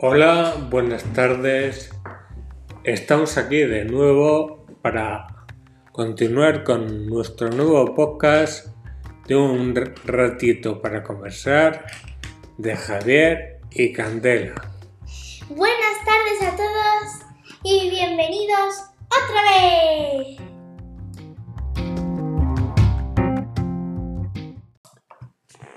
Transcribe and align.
Hola, 0.00 0.56
buenas 0.70 1.04
tardes. 1.12 1.90
Estamos 2.82 3.38
aquí 3.38 3.58
de 3.58 3.84
nuevo 3.84 4.66
para 4.82 5.28
continuar 5.92 6.64
con 6.64 7.06
nuestro 7.06 7.50
nuevo 7.50 7.94
podcast 7.94 8.66
de 9.28 9.36
un 9.36 9.72
ratito 10.04 10.82
para 10.82 11.04
conversar 11.04 11.86
de 12.58 12.74
Javier 12.74 13.60
y 13.70 13.92
Candela. 13.92 14.73
Buenas 15.50 16.02
tardes 16.06 16.40
a 16.40 16.56
todos 16.56 17.20
y 17.62 17.90
bienvenidos 17.90 18.76
otra 19.08 19.42
vez. 19.42 20.38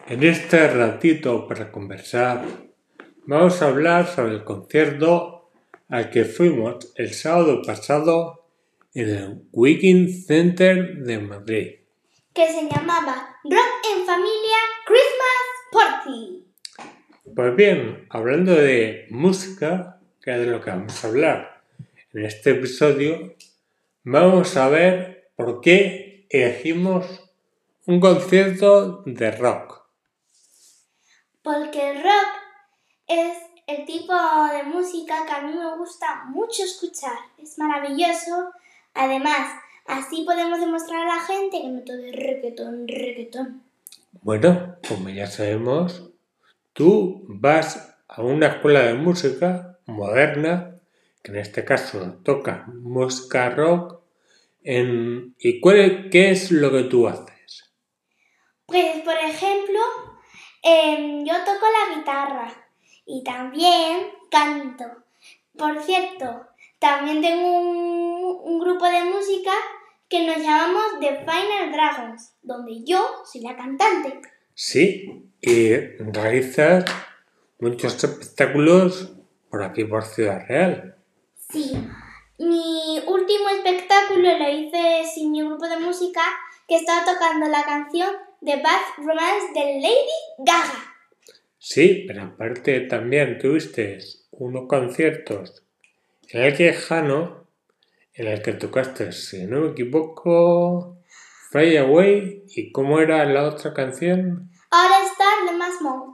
En 0.08 0.24
este 0.24 0.70
ratito 0.70 1.46
para 1.50 1.70
conversar 1.70 2.46
vamos 3.26 3.62
a 3.62 3.68
hablar 3.68 4.08
sobre 4.08 4.36
el 4.36 4.46
concierto 4.46 5.50
al 5.90 6.12
que 6.12 6.24
fuimos 6.24 6.94
el 6.96 7.14
sábado 7.14 7.62
pasado 7.62 8.46
en 8.94 9.10
el 9.10 9.50
Wiking 9.52 10.24
Center 10.26 10.96
de 11.00 11.20
Madrid. 11.20 11.68
Que 12.34 12.48
se 12.48 12.70
llamaba 12.70 13.36
Rock 13.44 13.86
en 13.94 14.06
Familia 14.06 14.58
Christmas 14.86 15.44
Party. 15.74 16.47
Pues 17.36 17.56
bien, 17.56 18.08
hablando 18.10 18.54
de 18.54 19.08
música, 19.10 20.00
que 20.22 20.32
es 20.34 20.40
de 20.40 20.46
lo 20.48 20.62
que 20.62 20.72
vamos 20.72 21.04
a 21.04 21.08
hablar 21.08 21.62
en 22.14 22.26
este 22.26 22.52
episodio, 22.52 23.36
vamos 24.04 24.58
a 24.58 24.70
ver 24.70 25.32
por 25.36 25.62
qué 25.62 26.26
elegimos 26.30 27.06
un 27.86 28.00
concierto 28.00 29.04
de 29.06 29.32
rock. 29.32 29.86
Porque 31.42 31.92
el 31.92 32.04
rock 32.04 32.28
es 33.08 33.38
el 33.68 33.86
tipo 33.86 34.14
de 34.14 34.64
música 34.64 35.26
que 35.26 35.32
a 35.32 35.42
mí 35.42 35.54
me 35.54 35.78
gusta 35.78 36.26
mucho 36.26 36.64
escuchar. 36.64 37.18
Es 37.38 37.58
maravilloso. 37.58 38.52
Además, 38.94 39.52
así 39.86 40.24
podemos 40.24 40.60
demostrar 40.60 41.08
a 41.08 41.16
la 41.16 41.22
gente 41.22 41.62
que 41.62 41.68
no 41.68 41.82
todo 41.82 41.98
es 41.98 42.16
reggaetón, 42.16 42.88
reggaetón. 42.88 43.64
Bueno, 44.22 44.76
como 44.88 45.10
ya 45.10 45.28
sabemos, 45.28 46.07
tú 46.78 47.26
vas 47.28 47.98
a 48.08 48.22
una 48.22 48.48
escuela 48.48 48.82
de 48.82 48.94
música 48.94 49.80
moderna, 49.88 50.80
que 51.24 51.32
en 51.32 51.40
este 51.40 51.66
caso 51.66 52.20
toca 52.24 52.66
música 52.68 53.50
rock, 53.50 54.00
en... 54.64 55.36
¿y 55.40 55.60
cuál, 55.60 56.10
qué 56.12 56.30
es 56.30 56.52
lo 56.52 56.72
que 56.72 56.84
tú 56.84 57.08
haces? 57.08 57.74
Pues, 58.68 59.02
por 59.02 59.16
ejemplo, 59.16 59.80
em, 60.62 61.26
yo 61.26 61.34
toco 61.46 61.66
la 61.66 61.98
guitarra 61.98 62.54
y 63.08 63.24
también 63.24 64.10
canto. 64.30 64.86
Por 65.58 65.82
cierto, 65.82 66.46
también 66.78 67.22
tengo 67.22 67.60
un, 67.60 68.40
un, 68.44 68.60
grupo 68.60 68.86
de 68.86 69.04
música 69.04 69.54
que 70.08 70.28
nos 70.28 70.38
llamamos 70.38 71.00
The 71.00 71.22
Final 71.22 71.72
Dragons, 71.72 72.36
donde 72.44 72.84
yo 72.84 73.04
soy 73.26 73.42
la 73.42 73.56
cantante. 73.56 74.22
Sí, 74.54 75.27
y 75.48 75.74
realizas 76.12 76.84
muchos 77.60 78.04
espectáculos 78.04 79.14
por 79.50 79.64
aquí, 79.64 79.86
por 79.86 80.04
Ciudad 80.04 80.46
Real. 80.46 80.98
Sí, 81.50 81.72
mi 82.38 83.00
último 83.08 83.50
espectáculo 83.56 84.38
lo 84.38 84.50
hice 84.50 85.06
sin 85.14 85.32
mi 85.32 85.42
grupo 85.42 85.66
de 85.70 85.80
música 85.80 86.20
que 86.68 86.76
estaba 86.76 87.06
tocando 87.06 87.48
la 87.48 87.64
canción 87.64 88.10
The 88.44 88.58
Bad 88.58 88.98
Romance 88.98 89.54
de 89.54 89.80
Lady 89.80 90.20
Gaga. 90.40 90.96
Sí, 91.58 92.04
pero 92.06 92.24
aparte 92.24 92.82
también 92.82 93.40
tuviste 93.40 94.00
unos 94.32 94.68
conciertos 94.68 95.64
en 96.30 96.44
el 96.44 96.58
Quejano 96.58 97.48
en 98.14 98.28
el 98.28 98.42
que 98.42 98.52
tocaste, 98.52 99.14
si 99.14 99.46
no 99.46 99.62
me 99.62 99.70
equivoco, 99.70 100.98
Fly 101.52 101.78
Away 101.78 102.44
y 102.50 102.72
cómo 102.74 103.00
era 103.00 103.24
la 103.24 103.46
otra 103.46 103.74
canción. 103.74 104.52
Ahora 104.70 104.96
está 105.04 105.52
de 105.52 105.58
más 105.58 105.82
Mode. 105.82 106.14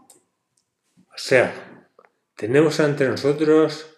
O 0.98 1.18
sea, 1.18 1.90
tenemos 2.36 2.80
ante 2.80 3.08
nosotros 3.08 3.90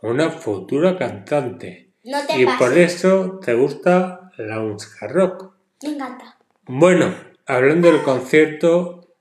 una 0.00 0.30
futura 0.30 0.98
cantante. 0.98 1.92
No 2.04 2.18
te 2.26 2.40
y 2.40 2.44
pases. 2.44 2.58
por 2.58 2.78
eso 2.78 3.40
te 3.44 3.54
gusta 3.54 4.32
la 4.36 4.58
música 4.60 5.06
rock. 5.06 5.54
Me 5.82 5.90
encanta. 5.90 6.38
Bueno, 6.66 7.14
hablando 7.46 7.90
del 7.90 8.02
concierto, 8.02 9.14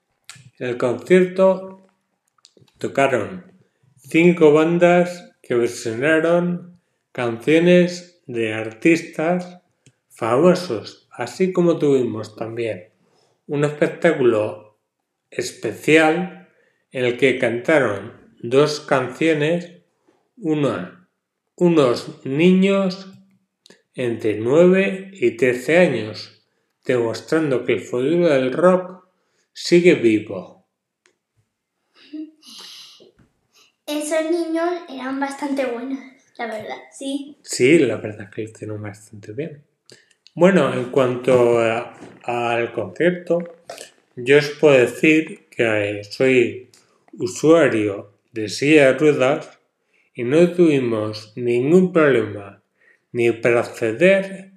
el 0.57 0.77
concierto 0.77 1.87
tocaron 2.77 3.51
cinco 3.97 4.53
bandas 4.53 5.31
que 5.41 5.55
versionaron 5.55 6.79
canciones 7.11 8.21
de 8.25 8.53
artistas 8.53 9.59
famosos, 10.09 11.07
así 11.11 11.51
como 11.51 11.77
tuvimos 11.77 12.35
también 12.35 12.89
un 13.47 13.65
espectáculo 13.65 14.70
especial 15.31 16.49
en 16.91 17.05
el 17.05 17.17
que 17.17 17.39
cantaron 17.39 18.35
dos 18.41 18.81
canciones, 18.81 19.71
una, 20.37 21.09
unos 21.55 22.25
niños 22.25 23.07
entre 23.93 24.37
9 24.37 25.11
y 25.13 25.31
13 25.37 25.77
años, 25.77 26.43
demostrando 26.85 27.65
que 27.65 27.73
el 27.73 27.81
futuro 27.81 28.29
del 28.29 28.51
rock 28.51 29.05
sigue 29.53 29.95
vivo. 29.95 30.67
Esos 33.85 34.31
niños 34.31 34.69
eran 34.89 35.19
bastante 35.19 35.65
buenos, 35.65 35.99
la 36.37 36.45
verdad, 36.47 36.77
sí. 36.91 37.37
Sí, 37.43 37.79
la 37.79 37.97
verdad 37.97 38.27
es 38.29 38.29
que 38.35 38.41
lo 38.43 38.49
hicieron 38.49 38.81
bastante 38.81 39.33
bien. 39.33 39.63
Bueno, 40.33 40.73
en 40.73 40.85
cuanto 40.91 41.59
a- 41.59 41.93
al 42.23 42.71
concierto, 42.71 43.60
yo 44.23 44.37
os 44.37 44.49
puedo 44.49 44.77
decir 44.77 45.47
que 45.49 46.01
soy 46.09 46.69
usuario 47.13 48.13
de 48.31 48.49
silla 48.49 48.93
de 48.93 48.99
ruedas 48.99 49.59
y 50.13 50.23
no 50.23 50.51
tuvimos 50.51 51.33
ningún 51.35 51.93
problema 51.93 52.61
ni 53.11 53.31
para 53.31 53.61
acceder 53.61 54.51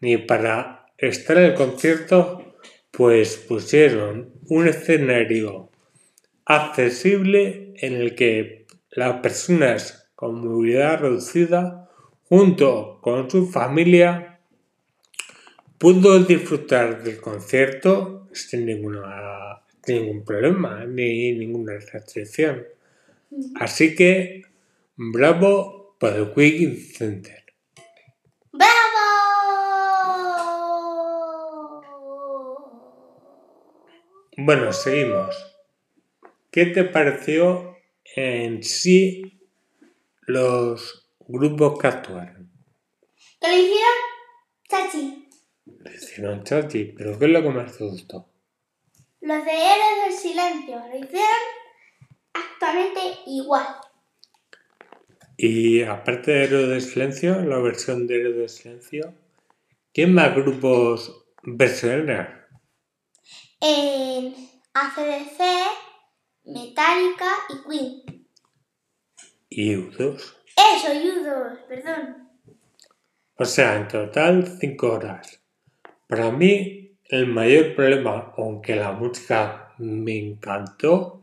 ni 0.00 0.16
para 0.16 0.86
estar 0.96 1.38
en 1.38 1.44
el 1.44 1.54
concierto, 1.54 2.54
pues 2.90 3.36
pusieron 3.36 4.32
un 4.48 4.68
escenario 4.68 5.70
accesible 6.44 7.74
en 7.76 7.94
el 7.94 8.14
que 8.14 8.66
las 8.90 9.20
personas 9.20 10.10
con 10.14 10.40
movilidad 10.46 11.00
reducida 11.00 11.88
junto 12.24 12.98
con 13.00 13.30
su 13.30 13.46
familia 13.46 14.27
pudo 15.78 16.18
disfrutar 16.24 17.02
del 17.02 17.20
concierto 17.20 18.28
sin 18.32 18.66
ninguna 18.66 19.62
sin 19.84 20.02
ningún 20.02 20.24
problema 20.24 20.84
ni 20.84 21.32
ninguna 21.32 21.74
restricción. 21.78 22.66
Así 23.54 23.94
que 23.94 24.42
bravo 24.96 25.96
para 25.98 26.16
el 26.16 26.34
Quick 26.34 26.96
Center. 26.96 27.44
¡Bravo! 28.52 28.78
Bueno, 34.36 34.72
seguimos. 34.72 35.36
¿Qué 36.50 36.66
te 36.66 36.84
pareció 36.84 37.76
en 38.14 38.62
sí 38.62 39.40
los 40.22 41.08
grupos 41.26 41.78
que 41.78 41.86
actuaron? 41.86 42.50
¿Qué 43.40 43.48
le 43.48 43.58
hicieron? 43.60 43.94
Chachi. 44.68 45.27
Hicieron 45.94 46.44
chachi, 46.44 46.92
pero 46.96 47.18
¿qué 47.18 47.26
es 47.26 47.30
lo 47.30 47.42
que 47.42 47.50
más 47.50 47.76
te 47.76 47.84
gustó? 47.84 48.28
Los 49.20 49.44
de 49.44 49.50
Héroes 49.50 50.04
del 50.04 50.12
Silencio 50.18 50.76
lo 50.76 50.96
hicieron 50.96 51.26
actualmente 52.32 53.00
igual. 53.26 53.66
Y 55.36 55.82
aparte 55.82 56.32
de 56.32 56.44
Héroe 56.44 56.66
del 56.66 56.82
Silencio, 56.82 57.40
la 57.44 57.58
versión 57.58 58.06
de 58.06 58.20
Héroe 58.20 58.38
del 58.38 58.48
Silencio, 58.48 59.14
¿qué 59.92 60.06
más 60.06 60.34
grupos 60.34 61.26
versionaron? 61.42 62.28
En 63.60 64.34
ACDC, 64.74 65.40
Metallica 66.44 67.30
y 67.50 67.68
Queen. 67.68 68.28
Y 69.48 69.74
U2. 69.74 70.36
Eso, 70.56 70.92
Yudos, 70.92 71.58
perdón. 71.68 72.28
O 73.36 73.44
sea, 73.44 73.76
en 73.76 73.88
total 73.88 74.58
5 74.60 74.92
horas. 74.92 75.40
Para 76.08 76.30
mí, 76.30 76.96
el 77.04 77.26
mayor 77.26 77.74
problema, 77.74 78.32
aunque 78.38 78.74
la 78.74 78.92
música 78.92 79.74
me 79.76 80.18
encantó, 80.18 81.22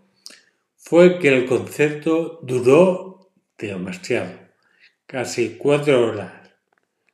fue 0.77 1.17
que 1.17 1.29
el 1.29 1.47
concierto 1.47 2.39
duró 2.43 3.31
demasiado, 3.57 4.31
casi 5.07 5.57
cuatro 5.57 6.07
horas, 6.07 6.51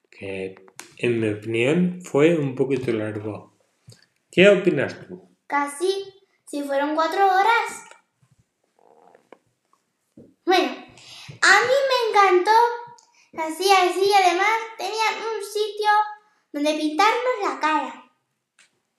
que 0.10 0.66
en 0.98 1.22
mi 1.22 1.30
opinión 1.30 2.02
fue 2.04 2.36
un 2.36 2.56
poquito 2.56 2.92
largo. 2.92 3.54
¿Qué 4.30 4.50
opinas 4.50 5.08
tú? 5.08 5.30
Casi, 5.48 6.14
si 6.46 6.64
fueron 6.64 6.94
cuatro 6.94 7.26
horas. 7.26 7.86
Bueno, 10.44 10.72
a 11.42 11.62
mí 11.68 11.78
me 11.90 12.10
encantó, 12.10 12.52
así, 13.38 13.72
así, 13.72 14.12
además 14.14 14.60
tenían 14.78 15.16
un 15.16 15.42
sitio 15.42 15.90
donde 16.52 16.74
pintarnos 16.74 17.36
la 17.44 17.60
cara. 17.60 18.12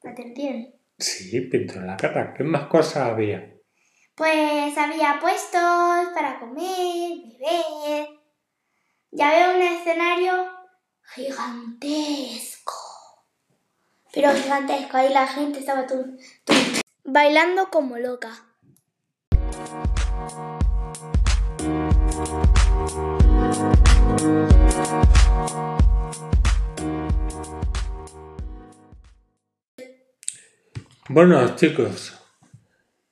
¿Atención? 0.05 0.75
Sí, 0.99 1.41
pintó 1.43 1.81
la 1.81 1.97
cara. 1.97 2.35
¿Qué 2.35 2.45
más 2.45 2.67
cosas 2.67 3.09
había? 3.09 3.53
Pues 4.15 4.77
había 4.77 5.19
puestos 5.21 6.09
para 6.15 6.39
comer, 6.41 7.19
beber. 7.39 8.09
Ya 9.11 9.31
veo 9.31 9.57
un 9.57 9.63
escenario 9.63 10.51
gigantesco. 11.15 12.73
Pero 14.13 14.33
gigantesco, 14.35 14.97
ahí 14.97 15.13
la 15.13 15.27
gente 15.27 15.61
estaba 15.61 15.87
bailando 17.05 17.71
como 17.71 17.99
loca. 17.99 18.31
Bueno, 31.15 31.57
chicos, 31.57 32.19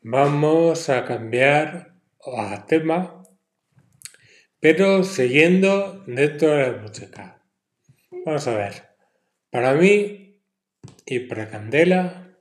vamos 0.00 0.88
a 0.88 1.05
cambiar 1.05 1.97
a 2.35 2.64
tema, 2.64 3.23
pero 4.58 5.05
siguiendo 5.05 6.02
dentro 6.06 6.49
de 6.49 6.73
la 6.73 6.79
música. 6.79 7.44
Vamos 8.11 8.47
a 8.47 8.56
ver, 8.56 8.97
para 9.50 9.75
mí 9.75 10.43
y 11.05 11.19
para 11.19 11.50
Candela 11.50 12.38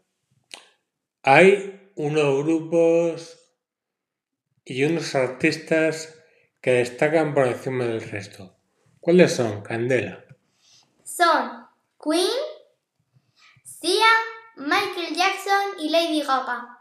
hay 1.24 1.92
unos 1.96 2.42
grupos 2.46 3.54
y 4.64 4.86
unos 4.86 5.14
artistas 5.14 6.22
que 6.62 6.72
destacan 6.72 7.34
por 7.34 7.48
encima 7.48 7.84
del 7.84 8.02
resto. 8.10 8.56
¿Cuáles 9.02 9.34
son, 9.34 9.62
Candela? 9.62 10.24
Son 11.04 11.68
Queen, 12.02 12.30
Sia, 13.66 14.08
Michael 14.60 15.16
Jackson 15.16 15.80
y 15.80 15.90
Lady 15.90 16.22
Gaga. 16.22 16.80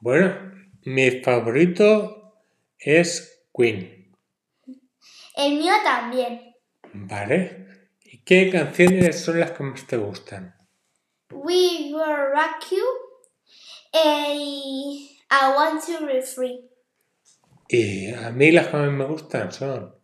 Bueno, 0.00 0.52
mi 0.84 1.10
favorito 1.20 2.40
es 2.78 3.44
Queen. 3.54 4.10
El 5.36 5.58
mío 5.58 5.74
también. 5.84 6.54
Vale. 6.94 7.66
¿Y 8.04 8.18
qué 8.24 8.48
canciones 8.50 9.20
son 9.20 9.38
las 9.38 9.50
que 9.50 9.64
más 9.64 9.86
te 9.86 9.98
gustan? 9.98 10.54
We 11.30 11.92
Will 11.92 12.30
Rock 12.32 12.70
You 12.70 12.84
y 13.92 15.20
I 15.30 15.52
Want 15.54 15.84
to 15.84 16.06
Be 16.06 16.22
Free. 16.22 16.70
Y 17.68 18.14
a 18.14 18.30
mí 18.30 18.50
las 18.50 18.68
que 18.68 18.76
más 18.78 18.90
me 18.90 19.04
gustan 19.04 19.52
son 19.52 19.94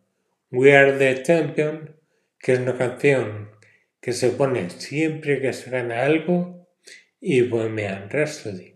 We 0.51 0.77
Are 0.77 0.99
the 0.99 1.23
Champion, 1.23 1.99
que 2.37 2.53
es 2.53 2.59
una 2.59 2.77
canción 2.77 3.49
que 3.99 4.13
se 4.13 4.29
pone 4.29 4.69
siempre 4.69 5.41
que 5.41 5.51
se 5.51 5.71
gana 5.71 6.03
algo 6.03 6.60
y 7.21 7.43
Bohemian 7.43 8.09
Rhapsody. 8.09 8.75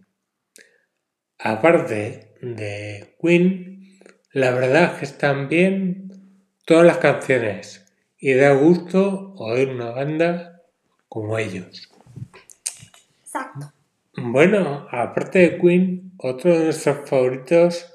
Aparte 1.40 2.36
de 2.42 3.16
Queen, 3.22 4.00
la 4.32 4.52
verdad 4.52 4.94
es 4.94 5.00
que 5.00 5.06
están 5.06 5.50
bien 5.50 6.12
todas 6.66 6.86
las 6.86 7.00
canciones 7.00 7.86
y 8.18 8.34
da 8.34 8.54
gusto 8.54 9.34
oír 9.38 9.70
una 9.70 9.90
banda 9.92 10.62
como 11.10 11.38
ellos. 11.38 11.90
Exacto. 13.24 13.74
Bueno, 14.16 14.88
aparte 14.92 15.40
de 15.40 15.58
Queen, 15.60 16.14
otro 16.18 16.58
de 16.58 16.66
nuestros 16.66 17.10
favoritos 17.10 17.92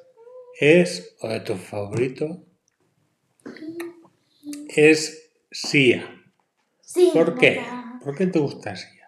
es, 0.60 1.16
o 1.20 1.28
de 1.28 1.40
tus 1.40 1.60
favoritos, 1.60 2.38
es 4.68 5.30
Sia. 5.50 6.22
Sí, 6.82 7.10
¿Por 7.14 7.38
qué? 7.38 7.62
¿Por 8.04 8.14
qué 8.16 8.26
te 8.26 8.38
gusta 8.38 8.76
Sia? 8.76 8.99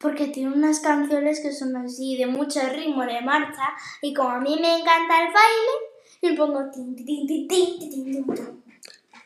Porque 0.00 0.28
tiene 0.28 0.52
unas 0.52 0.80
canciones 0.80 1.40
que 1.40 1.52
son 1.52 1.76
así 1.76 2.16
de 2.16 2.26
mucho 2.26 2.60
ritmo 2.72 3.04
de 3.04 3.20
marcha 3.20 3.62
y 4.00 4.14
como 4.14 4.30
a 4.30 4.40
mí 4.40 4.56
me 4.58 4.78
encanta 4.78 5.22
el 5.22 5.32
baile, 5.32 5.74
le 6.22 6.34
pongo 6.34 6.70
tin, 6.70 6.96
tin, 6.96 7.26
tin, 7.26 7.46
tin, 7.46 7.78
tin. 7.78 8.26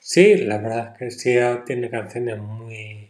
Sí, 0.00 0.36
la 0.36 0.58
verdad 0.58 0.92
es 0.92 0.98
que 0.98 1.10
Sia 1.10 1.64
tiene 1.64 1.88
canciones 1.88 2.38
muy, 2.38 3.08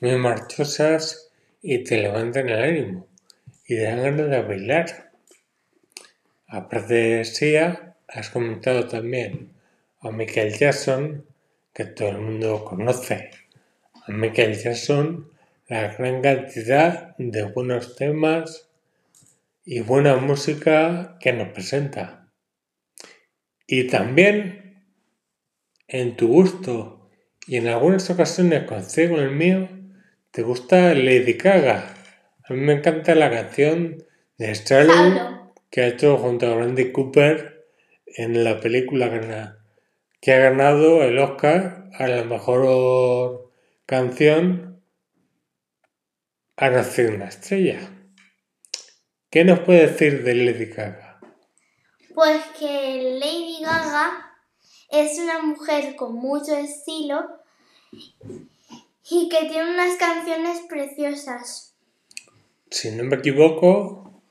muy 0.00 0.16
marchosas 0.18 1.30
y 1.62 1.82
te 1.82 1.96
levantan 1.96 2.48
el 2.48 2.62
ánimo 2.62 3.06
y 3.66 3.76
dan 3.76 4.02
ganas 4.02 4.30
de 4.30 4.42
bailar. 4.42 5.12
Aparte 6.46 6.94
de 6.94 7.24
Sia, 7.24 7.96
has 8.06 8.28
comentado 8.28 8.86
también 8.86 9.50
a 10.02 10.10
Michael 10.10 10.56
Jackson, 10.58 11.24
que 11.72 11.86
todo 11.86 12.10
el 12.10 12.18
mundo 12.18 12.64
conoce. 12.64 13.30
A 14.06 14.12
Michael 14.12 14.58
Jackson, 14.60 15.31
la 15.68 15.94
gran 15.94 16.22
cantidad 16.22 17.14
de 17.18 17.44
buenos 17.44 17.96
temas 17.96 18.68
y 19.64 19.80
buena 19.80 20.16
música 20.16 21.16
que 21.20 21.32
nos 21.32 21.48
presenta. 21.48 22.28
Y 23.66 23.86
también 23.86 24.84
en 25.88 26.16
tu 26.16 26.28
gusto 26.28 27.10
y 27.46 27.56
en 27.56 27.68
algunas 27.68 28.08
ocasiones 28.10 28.64
consigo 28.64 29.18
el 29.18 29.30
mío, 29.30 29.68
te 30.30 30.42
gusta 30.42 30.94
Lady 30.94 31.34
Gaga. 31.34 31.94
A 32.44 32.52
mí 32.52 32.60
me 32.60 32.74
encanta 32.74 33.14
la 33.14 33.30
canción 33.30 34.04
de 34.38 34.54
Shallow 34.54 35.52
que 35.70 35.82
ha 35.82 35.86
hecho 35.88 36.18
junto 36.18 36.46
a 36.46 36.54
Brandy 36.54 36.92
Cooper 36.92 37.66
en 38.06 38.44
la 38.44 38.60
película 38.60 39.58
que 40.20 40.32
ha 40.32 40.38
ganado 40.38 41.02
el 41.02 41.18
Oscar 41.18 41.88
a 41.94 42.06
la 42.06 42.24
mejor 42.24 43.50
canción 43.86 44.71
Ha 46.62 46.70
nacido 46.70 47.16
una 47.16 47.26
estrella. 47.26 47.90
¿Qué 49.28 49.44
nos 49.44 49.58
puede 49.58 49.88
decir 49.88 50.22
de 50.22 50.32
Lady 50.36 50.66
Gaga? 50.66 51.18
Pues 52.14 52.40
que 52.56 53.18
Lady 53.18 53.64
Gaga 53.64 54.32
es 54.88 55.18
una 55.18 55.42
mujer 55.42 55.96
con 55.96 56.14
mucho 56.14 56.54
estilo 56.56 57.24
y 57.90 59.28
que 59.28 59.48
tiene 59.48 59.74
unas 59.74 59.96
canciones 59.96 60.60
preciosas. 60.68 61.74
Si 62.70 62.92
no 62.92 63.02
me 63.02 63.16
equivoco, 63.16 64.22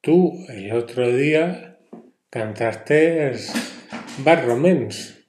tú 0.00 0.44
el 0.48 0.72
otro 0.72 1.12
día 1.12 1.78
cantaste 2.30 3.30
Bad 4.24 4.44
Romance. 4.44 5.24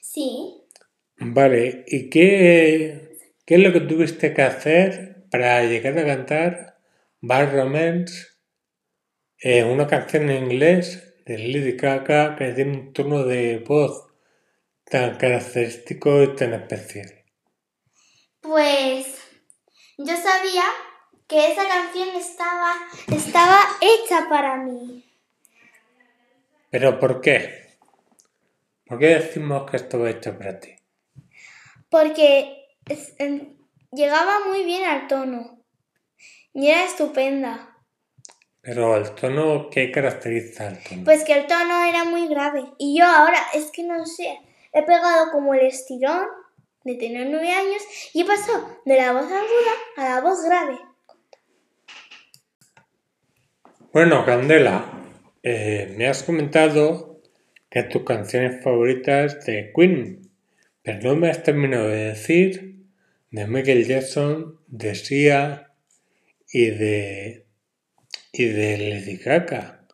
Sí, 0.00 0.58
Vale, 1.18 1.84
¿y 1.86 2.10
qué, 2.10 3.16
qué 3.46 3.54
es 3.54 3.60
lo 3.60 3.72
que 3.72 3.82
tuviste 3.82 4.34
que 4.34 4.42
hacer 4.42 5.11
para 5.32 5.64
llegar 5.64 5.98
a 5.98 6.04
cantar 6.06 6.78
Bad 7.22 7.52
Romance? 7.56 8.26
Eh, 9.38 9.64
una 9.64 9.86
canción 9.88 10.30
en 10.30 10.44
inglés 10.44 11.14
de 11.24 11.38
Lady 11.38 11.72
Gaga 11.72 12.36
que 12.36 12.52
tiene 12.52 12.72
un 12.78 12.92
tono 12.92 13.24
de 13.24 13.58
voz 13.58 14.08
tan 14.84 15.16
característico 15.16 16.22
y 16.22 16.36
tan 16.36 16.52
especial. 16.52 17.10
pues 18.42 19.06
yo 19.98 20.16
sabía 20.16 20.64
que 21.28 21.52
esa 21.52 21.66
canción 21.66 22.08
estaba, 22.16 22.72
estaba 23.16 23.58
hecha 23.80 24.28
para 24.28 24.56
mí. 24.58 25.04
¿Pero 26.70 26.98
por 26.98 27.20
qué? 27.20 27.78
¿Por 28.86 28.98
qué 28.98 29.06
decimos 29.06 29.70
que 29.70 29.76
esto 29.78 29.98
va 30.00 30.10
hecho 30.10 30.36
para 30.36 30.58
ti? 30.60 30.74
Porque 31.88 32.66
es- 32.86 33.14
en- 33.18 33.56
llegaba 33.92 34.46
muy 34.46 34.64
bien 34.64 34.84
al 34.84 35.06
tono 35.06 35.58
y 36.52 36.68
era 36.68 36.84
estupenda. 36.84 37.68
Pero 38.60 38.96
el 38.96 39.14
tono, 39.14 39.68
¿qué 39.70 39.90
caracteriza 39.90 40.68
el 40.68 40.82
tono? 40.82 41.04
Pues 41.04 41.24
que 41.24 41.32
el 41.32 41.46
tono 41.46 41.84
era 41.84 42.04
muy 42.04 42.28
grave. 42.28 42.64
Y 42.78 42.98
yo 42.98 43.04
ahora, 43.04 43.38
es 43.54 43.70
que 43.70 43.82
no 43.82 44.06
sé, 44.06 44.38
he 44.72 44.82
pegado 44.82 45.30
como 45.32 45.54
el 45.54 45.66
estirón 45.66 46.26
de 46.84 46.94
tener 46.94 47.28
nueve 47.28 47.50
años 47.50 47.82
y 48.12 48.22
he 48.22 48.24
pasado 48.24 48.80
de 48.84 48.96
la 48.96 49.12
voz 49.12 49.24
aguda 49.24 49.72
a 49.96 50.04
la 50.04 50.20
voz 50.20 50.44
grave. 50.44 50.78
Bueno, 53.92 54.24
Candela, 54.24 54.84
eh, 55.42 55.94
me 55.98 56.06
has 56.08 56.22
comentado 56.22 57.20
que 57.68 57.82
tus 57.82 58.04
canciones 58.04 58.62
favoritas 58.62 59.44
de 59.44 59.72
Queen, 59.74 60.30
pero 60.82 61.00
no 61.02 61.16
me 61.16 61.30
has 61.30 61.42
terminado 61.42 61.88
de 61.88 62.08
decir 62.08 62.71
de 63.32 63.46
Michael 63.46 63.86
Jackson, 63.86 64.60
de 64.66 64.94
Sia 64.94 65.72
y 66.52 66.66
de, 66.66 67.46
y 68.30 68.44
de 68.44 68.76
Lady 68.76 69.16
Gaga. 69.16 69.86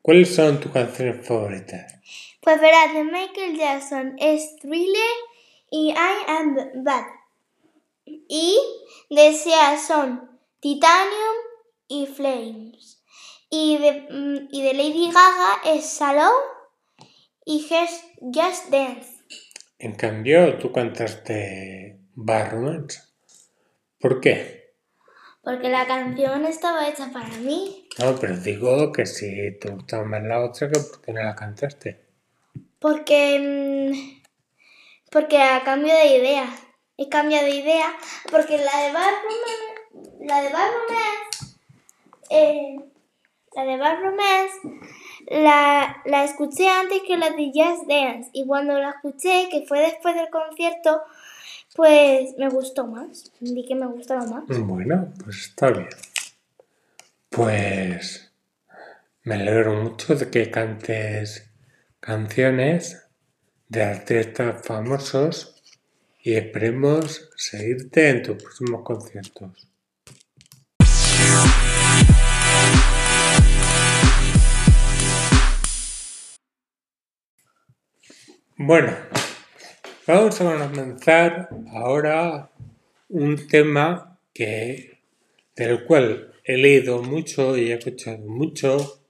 ¿Cuáles 0.00 0.32
son 0.32 0.60
tus 0.60 0.70
canciones 0.70 1.26
favoritas? 1.26 1.94
Pues 2.40 2.60
verás, 2.60 2.94
de 2.94 3.02
Michael 3.02 3.58
Jackson 3.58 4.14
es 4.20 4.56
Thriller 4.60 5.16
y 5.72 5.90
I 5.90 5.96
Am 6.28 6.84
Bad. 6.84 7.04
Y 8.06 8.56
de 9.10 9.32
Sia 9.32 9.76
son 9.76 10.30
Titanium 10.60 11.36
y 11.88 12.06
Flames. 12.06 13.02
Y 13.50 13.76
de, 13.78 14.06
mm, 14.08 14.48
y 14.52 14.62
de 14.62 14.74
Lady 14.74 15.06
Gaga 15.06 15.74
es 15.74 15.84
Salon 15.84 16.30
y 17.44 17.66
Just, 17.68 18.04
Just 18.20 18.70
Dance. 18.70 19.18
En 19.80 19.96
cambio, 19.96 20.58
tú 20.58 20.70
cantaste 20.70 21.97
Bad 22.20 22.50
Romance. 22.50 23.00
¿Por 24.00 24.20
qué? 24.20 24.74
Porque 25.40 25.68
la 25.68 25.86
canción 25.86 26.46
estaba 26.46 26.88
hecha 26.88 27.10
para 27.12 27.28
mí. 27.28 27.88
No, 28.00 28.16
pero 28.16 28.36
digo 28.36 28.92
que 28.92 29.06
si 29.06 29.56
te 29.60 29.70
gustaba 29.70 30.04
más 30.04 30.24
la 30.24 30.44
otra, 30.44 30.68
que 30.68 30.80
¿por 30.80 31.00
qué 31.00 31.12
no 31.12 31.22
la 31.22 31.36
cantaste? 31.36 32.00
Porque. 32.80 33.38
mm, 33.38 34.20
Porque 35.12 35.40
a 35.40 35.62
cambio 35.62 35.94
de 35.94 36.16
idea. 36.18 36.46
He 36.96 37.08
cambiado 37.08 37.46
de 37.46 37.54
idea. 37.54 37.96
Porque 38.32 38.58
la 38.58 38.82
de 38.82 38.92
Bad 38.92 39.14
Romance. 39.22 40.16
La 40.20 40.42
de 40.42 40.50
eh, 42.30 42.76
la 43.54 43.64
de 43.64 43.76
Bad 43.76 44.00
Romance. 44.00 44.54
La, 45.28 46.02
la 46.04 46.24
escuché 46.24 46.68
antes 46.68 47.02
que 47.06 47.16
la 47.16 47.30
de 47.30 47.52
Just 47.54 47.86
Dance. 47.86 48.28
Y 48.32 48.44
cuando 48.44 48.76
la 48.76 48.90
escuché, 48.90 49.48
que 49.50 49.64
fue 49.68 49.78
después 49.78 50.16
del 50.16 50.30
concierto, 50.30 51.00
pues 51.74 52.36
me 52.38 52.48
gustó 52.48 52.86
más. 52.86 53.32
Vi 53.40 53.64
que 53.66 53.74
me 53.74 53.86
gustaba 53.86 54.24
más. 54.26 54.44
Bueno, 54.60 55.12
pues 55.22 55.48
está 55.48 55.70
bien. 55.70 55.88
Pues 57.30 58.32
me 59.24 59.34
alegro 59.34 59.74
mucho 59.82 60.14
de 60.14 60.30
que 60.30 60.50
cantes 60.50 61.50
canciones 62.00 63.06
de 63.68 63.82
artistas 63.82 64.62
famosos 64.66 65.62
y 66.22 66.34
esperemos 66.34 67.28
seguirte 67.36 68.08
en 68.08 68.22
tus 68.22 68.42
próximos 68.42 68.82
conciertos. 68.82 69.68
Bueno, 78.56 78.92
vamos 80.08 80.40
a 80.40 80.70
comenzar 80.70 81.50
ahora 81.70 82.50
un 83.10 83.46
tema 83.46 84.18
que 84.32 85.00
del 85.54 85.84
cual 85.84 86.32
he 86.44 86.56
leído 86.56 87.02
mucho 87.02 87.58
y 87.58 87.70
he 87.70 87.74
escuchado 87.74 88.26
mucho 88.26 89.04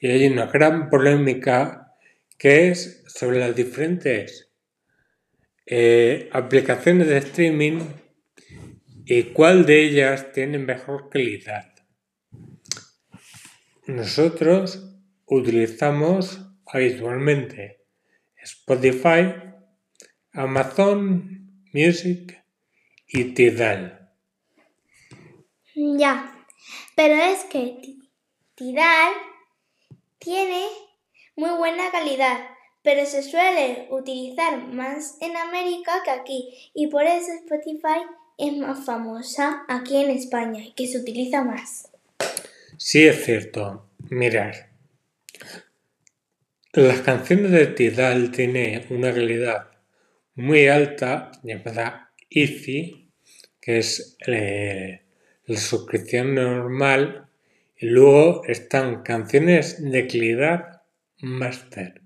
y 0.00 0.08
hay 0.08 0.26
una 0.28 0.46
gran 0.46 0.88
polémica 0.88 1.94
que 2.38 2.70
es 2.70 3.04
sobre 3.06 3.38
las 3.38 3.54
diferentes 3.54 4.48
eh, 5.66 6.30
aplicaciones 6.32 7.08
de 7.08 7.18
streaming 7.18 7.80
y 9.04 9.24
cuál 9.24 9.66
de 9.66 9.84
ellas 9.84 10.32
tiene 10.32 10.56
mejor 10.56 11.10
calidad. 11.10 11.74
Nosotros 13.86 14.90
utilizamos 15.26 16.40
habitualmente 16.64 17.82
Spotify, 18.42 19.49
Amazon 20.32 21.64
Music 21.72 22.42
y 23.08 23.34
Tidal. 23.34 24.10
Ya. 25.74 26.36
Pero 26.94 27.14
es 27.14 27.44
que 27.44 27.78
Ti- 27.82 27.98
Tidal 28.54 29.12
tiene 30.18 30.66
muy 31.36 31.50
buena 31.56 31.90
calidad, 31.90 32.38
pero 32.82 33.04
se 33.06 33.22
suele 33.22 33.88
utilizar 33.90 34.66
más 34.68 35.16
en 35.20 35.36
América 35.36 35.92
que 36.04 36.10
aquí 36.10 36.70
y 36.74 36.88
por 36.88 37.04
eso 37.04 37.32
Spotify 37.32 38.02
es 38.38 38.56
más 38.56 38.84
famosa 38.84 39.64
aquí 39.68 39.96
en 39.96 40.10
España 40.10 40.62
y 40.64 40.72
que 40.74 40.86
se 40.86 40.98
utiliza 40.98 41.42
más. 41.42 41.90
Sí 42.76 43.06
es 43.06 43.24
cierto, 43.24 43.90
mirar. 44.10 44.70
Las 46.72 47.00
canciones 47.00 47.50
de 47.50 47.66
Tidal 47.66 48.30
tienen 48.30 48.86
una 48.90 49.12
calidad 49.12 49.69
muy 50.40 50.68
alta 50.68 51.32
llamada 51.42 52.12
Easy, 52.30 53.10
que 53.60 53.78
es 53.78 54.16
eh, 54.26 55.02
la 55.46 55.56
suscripción 55.56 56.34
normal, 56.34 57.26
y 57.76 57.86
luego 57.86 58.44
están 58.46 59.02
canciones 59.02 59.82
de 59.82 60.06
calidad 60.06 60.82
Master, 61.18 62.00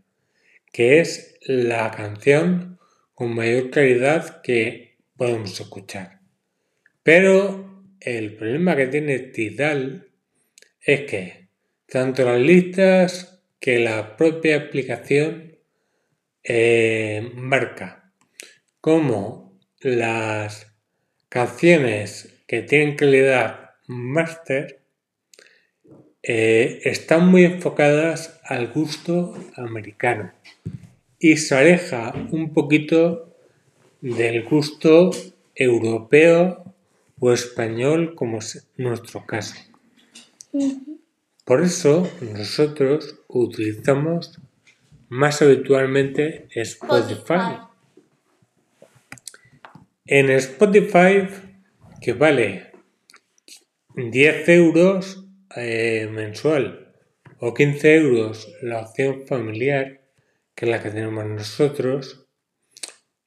que 0.73 1.01
es 1.01 1.39
la 1.43 1.91
canción 1.93 2.79
con 3.15 3.35
mayor 3.35 3.71
calidad 3.71 4.43
que 4.43 4.97
podemos 5.17 5.59
escuchar. 5.61 6.21
Pero 7.03 7.85
el 8.01 8.37
problema 8.37 8.75
que 8.77 8.89
tiene 8.89 9.19
Tidal 9.21 10.09
es 10.81 11.01
que 11.03 11.49
tanto 11.87 12.25
las 12.25 12.41
listas 12.41 13.43
que 13.61 13.79
la 13.79 14.17
propia 14.17 14.57
aplicación 14.57 15.57
eh, 16.43 17.31
marca 17.35 18.04
como 18.85 19.59
las 19.81 20.67
canciones 21.31 22.35
que 22.47 22.61
tienen 22.61 22.97
calidad 22.97 23.71
master 23.87 24.83
eh, 26.23 26.83
están 26.85 27.29
muy 27.29 27.45
enfocadas 27.45 28.39
al 28.45 28.71
gusto 28.75 29.33
americano 29.57 30.33
y 31.19 31.39
se 31.39 31.57
aleja 31.57 32.13
un 32.31 32.53
poquito 32.53 33.35
del 34.03 34.45
gusto 34.45 35.13
europeo 35.55 36.75
o 37.21 37.33
español 37.33 38.15
como 38.15 38.37
es 38.37 38.69
nuestro 38.77 39.25
caso. 39.25 39.55
Por 41.47 41.63
eso 41.63 42.07
nosotros 42.21 43.19
utilizamos 43.29 44.39
más 45.09 45.41
habitualmente 45.41 46.49
Spotify. 46.51 47.73
En 50.07 50.29
Spotify, 50.29 51.27
que 52.03 52.13
vale 52.13 52.73
10 53.97 54.49
euros 54.51 55.25
eh, 55.57 56.09
mensual 56.13 56.93
o 57.39 57.55
15 57.55 57.95
euros 57.95 58.55
la 58.61 58.83
opción 58.83 59.27
familiar, 59.27 60.03
que 60.55 60.67
es 60.67 60.71
la 60.71 60.83
que 60.83 60.91
tenemos 60.91 61.25
nosotros, 61.25 62.27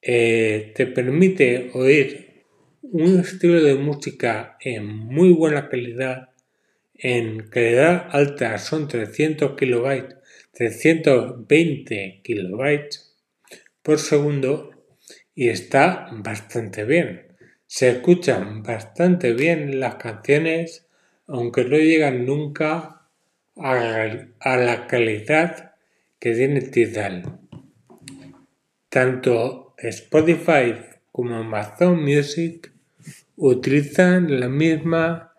eh, 0.02 0.72
te 0.76 0.86
permite 0.86 1.72
oír 1.74 2.44
un 2.82 3.18
estilo 3.18 3.60
de 3.60 3.74
música 3.74 4.56
en 4.60 4.86
muy 4.86 5.32
buena 5.32 5.68
calidad 5.68 6.28
en 6.94 7.48
calidad 7.48 8.08
alta 8.10 8.56
son 8.58 8.86
300 8.86 9.56
kilobytes, 9.56 10.16
320 10.52 12.20
kilobytes 12.22 13.16
por 13.82 13.98
segundo 13.98 14.77
y 15.38 15.50
está 15.50 16.08
bastante 16.10 16.84
bien. 16.84 17.28
Se 17.64 17.90
escuchan 17.90 18.64
bastante 18.64 19.34
bien 19.34 19.78
las 19.78 19.94
canciones, 19.94 20.88
aunque 21.28 21.64
no 21.64 21.76
llegan 21.76 22.26
nunca 22.26 23.02
a, 23.54 24.56
la 24.56 24.86
calidad 24.88 25.76
que 26.18 26.34
tiene 26.34 26.62
Tidal. 26.62 27.38
Tanto 28.88 29.76
Spotify 29.78 30.74
como 31.12 31.36
Amazon 31.36 32.02
Music 32.02 32.72
utilizan 33.36 34.40
la 34.40 34.48
misma 34.48 35.34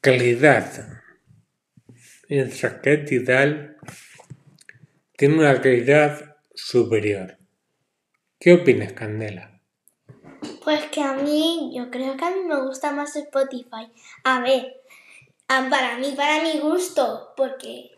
calidad. 0.00 1.02
Mientras 2.28 2.74
que 2.74 2.98
Tidal 2.98 3.76
tiene 5.16 5.34
una 5.34 5.60
calidad 5.60 6.36
superior. 6.54 7.43
¿Qué 8.44 8.52
opinas, 8.52 8.92
Candela? 8.92 9.58
Pues 10.62 10.84
que 10.92 11.00
a 11.00 11.14
mí, 11.14 11.72
yo 11.74 11.90
creo 11.90 12.14
que 12.18 12.26
a 12.26 12.30
mí 12.30 12.40
me 12.46 12.60
gusta 12.60 12.90
más 12.90 13.16
Spotify. 13.16 13.90
A 14.22 14.40
ver, 14.40 14.82
para 15.46 15.96
mí, 15.96 16.12
para 16.14 16.42
mi 16.42 16.60
gusto, 16.60 17.32
porque, 17.38 17.92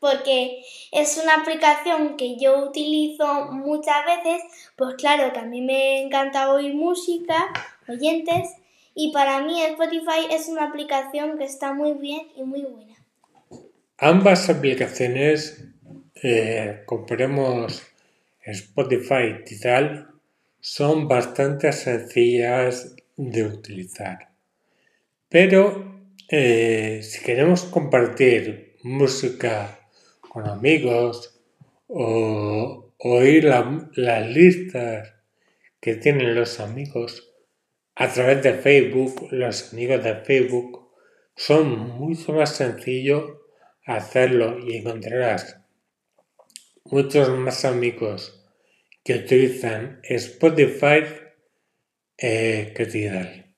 porque 0.00 0.64
es 0.90 1.20
una 1.22 1.36
aplicación 1.36 2.16
que 2.16 2.36
yo 2.40 2.70
utilizo 2.70 3.52
muchas 3.52 4.04
veces, 4.04 4.42
pues 4.74 4.96
claro, 4.96 5.32
que 5.32 5.38
a 5.38 5.44
mí 5.44 5.60
me 5.60 6.02
encanta 6.02 6.52
oír 6.52 6.74
música, 6.74 7.52
oyentes, 7.88 8.48
y 8.96 9.12
para 9.12 9.42
mí 9.42 9.62
Spotify 9.62 10.26
es 10.28 10.48
una 10.48 10.64
aplicación 10.64 11.38
que 11.38 11.44
está 11.44 11.72
muy 11.72 11.92
bien 11.92 12.26
y 12.34 12.42
muy 12.42 12.62
buena. 12.62 12.96
Ambas 13.98 14.50
aplicaciones, 14.50 15.68
eh, 16.20 16.82
Spotify 18.46 19.36
y 19.40 19.44
Tidal, 19.44 20.08
son 20.60 21.08
bastante 21.08 21.72
sencillas 21.72 22.94
de 23.16 23.44
utilizar. 23.44 24.30
Pero 25.28 26.06
eh, 26.28 27.00
si 27.02 27.22
queremos 27.22 27.64
compartir 27.64 28.76
música 28.82 29.80
con 30.20 30.46
amigos 30.46 31.40
o 31.86 32.92
oír 32.98 33.44
las 33.44 34.28
listas 34.28 35.12
que 35.80 35.96
tienen 35.96 36.34
los 36.34 36.60
amigos 36.60 37.30
a 37.94 38.08
través 38.08 38.42
de 38.42 38.54
Facebook, 38.54 39.28
los 39.30 39.72
amigos 39.72 40.02
de 40.02 40.16
Facebook, 40.16 40.90
son 41.36 41.98
mucho 41.98 42.32
más 42.32 42.56
sencillo 42.56 43.42
hacerlo 43.86 44.58
y 44.58 44.76
encontrarás 44.76 45.63
muchos 46.84 47.30
más 47.30 47.64
amigos 47.64 48.44
que 49.02 49.14
utilizan 49.14 50.00
Spotify 50.02 51.04
eh, 52.18 52.72
que 52.76 52.86
Tidal. 52.86 53.54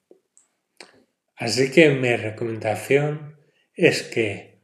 Así 1.37 1.71
que 1.71 1.91
mi 1.91 2.15
recomendación 2.17 3.37
es 3.75 4.05
que 4.05 4.61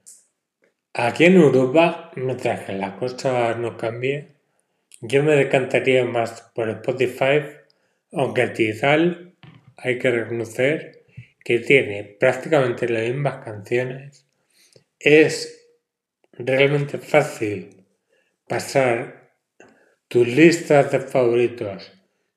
aquí 0.94 1.24
en 1.24 1.36
Europa, 1.36 2.12
mientras 2.14 2.64
que 2.64 2.72
la 2.72 2.96
cosa 2.96 3.54
no 3.54 3.76
cambie, 3.76 4.36
yo 5.00 5.24
me 5.24 5.34
decantaría 5.34 6.04
más 6.04 6.42
por 6.54 6.70
Spotify, 6.70 7.42
aunque 8.12 8.46
Tidal 8.48 9.34
hay 9.76 9.98
que 9.98 10.10
reconocer 10.10 11.04
que 11.44 11.58
tiene 11.58 12.04
prácticamente 12.04 12.88
las 12.88 13.02
mismas 13.02 13.44
canciones. 13.44 14.26
Es 15.00 15.68
realmente 16.32 16.98
fácil 16.98 17.81
pasar 18.52 19.32
tus 20.08 20.28
listas 20.28 20.92
de 20.92 21.00
favoritos 21.00 21.90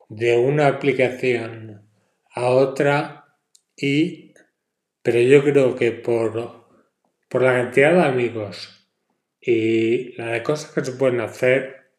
de 0.08 0.38
una 0.38 0.68
aplicación 0.68 1.86
a 2.34 2.48
otra 2.48 3.38
y 3.76 4.34
pero 5.02 5.20
yo 5.20 5.44
creo 5.44 5.76
que 5.76 5.92
por, 5.92 6.68
por 7.28 7.42
la 7.42 7.52
cantidad 7.52 7.92
de 7.92 8.04
amigos 8.04 8.90
y 9.42 10.14
la 10.14 10.28
de 10.28 10.42
cosas 10.42 10.72
que 10.72 10.86
se 10.86 10.94
pueden 10.94 11.20
hacer 11.20 11.92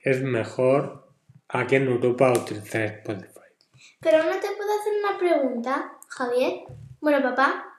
es 0.00 0.20
mejor 0.22 1.14
aquí 1.46 1.76
en 1.76 1.86
Europa 1.86 2.32
utilizar 2.32 2.82
Spotify. 2.82 3.48
Pero 4.00 4.24
no 4.24 4.40
te 4.40 4.48
puedo 4.56 4.80
hacer 4.80 4.92
una 5.04 5.18
pregunta, 5.18 5.98
Javier. 6.08 6.64
Bueno, 7.00 7.22
papá. 7.22 7.78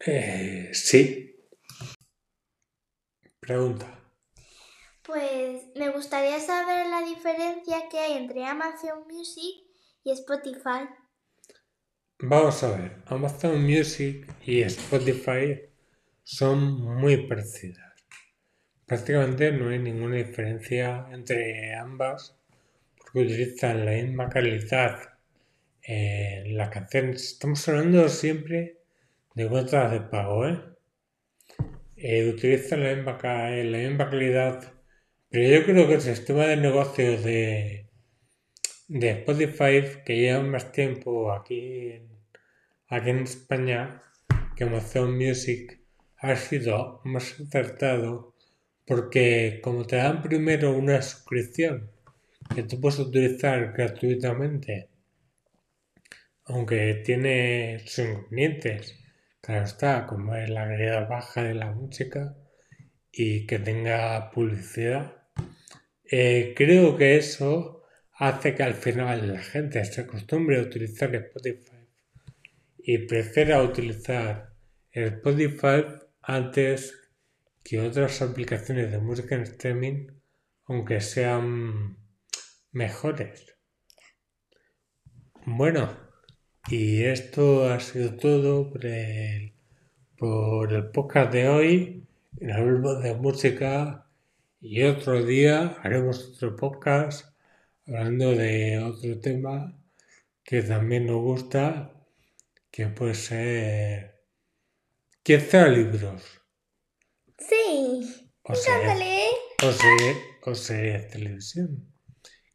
Eh, 0.00 0.68
sí. 0.74 1.34
Pregunta. 3.40 4.01
Pues 5.04 5.62
me 5.74 5.90
gustaría 5.90 6.38
saber 6.38 6.86
la 6.86 7.02
diferencia 7.02 7.88
que 7.90 7.98
hay 7.98 8.12
entre 8.18 8.44
Amazon 8.44 9.04
Music 9.08 9.66
y 10.04 10.12
Spotify. 10.12 10.88
Vamos 12.20 12.62
a 12.62 12.70
ver, 12.76 13.02
Amazon 13.06 13.64
Music 13.64 14.32
y 14.46 14.62
Spotify 14.62 15.60
son 16.22 16.84
muy 17.00 17.26
parecidas. 17.26 17.92
Prácticamente 18.86 19.50
no 19.50 19.70
hay 19.70 19.80
ninguna 19.80 20.16
diferencia 20.16 21.08
entre 21.10 21.74
ambas 21.74 22.38
porque 22.96 23.22
utilizan 23.22 23.84
la 23.84 23.92
misma 23.92 24.28
calidad 24.28 25.00
en 25.82 26.56
la 26.56 26.70
canción. 26.70 27.10
Estamos 27.10 27.68
hablando 27.68 28.08
siempre 28.08 28.78
de 29.34 29.48
cuentas 29.48 29.90
de 29.90 30.00
pago, 30.02 30.46
¿eh? 30.46 30.60
eh 31.96 32.28
utilizan 32.32 32.84
la 32.84 32.94
la 32.94 33.78
misma 33.78 34.08
calidad 34.08 34.81
pero 35.32 35.48
yo 35.48 35.64
creo 35.64 35.88
que 35.88 35.94
el 35.94 36.02
sistema 36.02 36.46
de 36.46 36.58
negocio 36.58 37.18
de, 37.22 37.88
de 38.88 39.10
Spotify, 39.10 40.02
que 40.04 40.16
lleva 40.18 40.42
más 40.42 40.70
tiempo 40.72 41.32
aquí 41.32 41.90
en, 41.92 42.08
aquí 42.88 43.10
en 43.10 43.20
España 43.20 44.02
que 44.54 44.64
Amazon 44.64 45.16
Music, 45.16 45.80
ha 46.18 46.36
sido 46.36 47.00
más 47.04 47.40
acertado 47.40 48.34
porque 48.86 49.60
como 49.64 49.86
te 49.86 49.96
dan 49.96 50.20
primero 50.20 50.76
una 50.76 51.00
suscripción 51.00 51.90
que 52.54 52.64
tú 52.64 52.78
puedes 52.78 52.98
utilizar 52.98 53.72
gratuitamente, 53.72 54.90
aunque 56.44 57.00
tiene 57.06 57.80
sus 57.86 58.00
inconvenientes, 58.00 58.98
claro 59.40 59.64
está, 59.64 60.06
como 60.06 60.34
es 60.34 60.50
la 60.50 60.68
calidad 60.68 61.08
baja 61.08 61.42
de 61.42 61.54
la 61.54 61.70
música 61.70 62.36
y 63.10 63.46
que 63.46 63.58
tenga 63.58 64.30
publicidad, 64.30 65.21
eh, 66.14 66.52
creo 66.54 66.98
que 66.98 67.16
eso 67.16 67.84
hace 68.12 68.54
que 68.54 68.62
al 68.62 68.74
final 68.74 69.32
la 69.32 69.42
gente 69.42 69.82
se 69.82 70.02
acostumbre 70.02 70.58
a 70.58 70.62
utilizar 70.62 71.14
Spotify 71.14 71.88
y 72.76 72.98
prefiera 72.98 73.62
utilizar 73.62 74.52
Spotify 74.90 75.86
antes 76.20 76.94
que 77.64 77.80
otras 77.80 78.20
aplicaciones 78.20 78.92
de 78.92 78.98
música 78.98 79.36
en 79.36 79.40
streaming, 79.40 80.08
aunque 80.66 81.00
sean 81.00 81.96
mejores. 82.72 83.56
Bueno, 85.46 85.96
y 86.68 87.04
esto 87.04 87.72
ha 87.72 87.80
sido 87.80 88.16
todo 88.16 88.70
por 88.70 88.84
el, 88.84 89.54
por 90.18 90.74
el 90.74 90.90
podcast 90.90 91.32
de 91.32 91.48
hoy. 91.48 92.06
El 92.38 92.82
de 93.02 93.14
música 93.14 94.11
y 94.64 94.84
otro 94.84 95.24
día 95.24 95.76
haremos 95.82 96.24
otro 96.24 96.54
podcast 96.54 97.26
hablando 97.84 98.30
de 98.30 98.78
otro 98.78 99.18
tema 99.20 99.76
que 100.44 100.62
también 100.62 101.06
nos 101.06 101.20
gusta, 101.20 101.92
que 102.70 102.86
puede 102.86 103.14
ser 103.14 104.22
quizá 105.24 105.66
libros. 105.66 106.22
Sí. 107.38 108.30
O 108.44 108.54
sea, 108.54 108.96
o 109.64 109.72
sea, 109.72 109.96
o 110.44 110.54
sea, 110.54 111.08
televisión. 111.08 111.92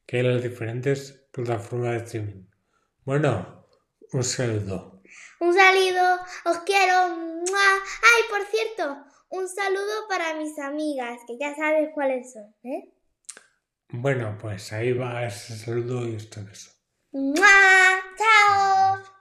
Que 0.05 0.17
hay 0.17 0.23
las 0.23 0.41
diferentes 0.41 1.27
plataformas 1.31 1.91
de 1.91 1.97
streaming. 1.97 2.47
Bueno, 3.03 3.67
un 4.13 4.23
saludo. 4.23 5.01
Un 5.41 5.53
saludo, 5.53 6.19
os 6.45 6.57
quiero. 6.59 6.93
Ay, 6.93 8.23
por 8.29 8.45
cierto, 8.49 8.97
un 9.29 9.47
saludo 9.47 10.07
para 10.09 10.35
mis 10.35 10.57
amigas, 10.59 11.21
que 11.27 11.37
ya 11.37 11.55
sabes 11.55 11.89
cuáles 11.93 12.33
son. 12.33 12.55
¿eh? 12.63 12.93
Bueno, 13.89 14.37
pues 14.39 14.71
ahí 14.73 14.93
va 14.93 15.25
ese 15.25 15.55
saludo 15.57 16.07
y 16.07 16.15
es 16.15 16.29
eso. 16.29 16.71
¡Mua! 17.11 17.47
¡Chao! 18.17 19.16